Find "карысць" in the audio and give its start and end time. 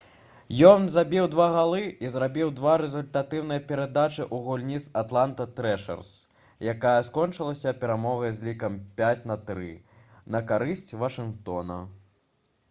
10.57-10.93